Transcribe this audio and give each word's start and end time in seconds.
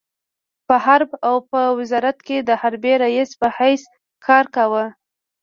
په 0.67 0.75
حرب 0.85 1.09
په 1.51 1.61
وزارت 1.79 2.17
کې 2.27 2.37
د 2.41 2.49
حربي 2.61 2.93
رئيس 3.03 3.29
په 3.41 3.47
حیث 3.57 3.83
کار 4.25 4.45
کاوه. 4.55 4.85